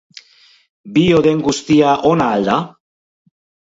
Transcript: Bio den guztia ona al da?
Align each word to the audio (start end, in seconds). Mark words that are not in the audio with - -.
Bio 0.95 1.21
den 1.29 1.45
guztia 1.51 1.95
ona 2.15 2.35
al 2.41 2.53
da? 2.53 2.61